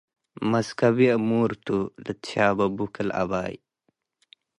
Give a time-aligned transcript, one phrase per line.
[0.51, 1.67] መስከብዬ እሙር ቱ-
[2.03, 3.53] ልትሻበቡ ክል አባይ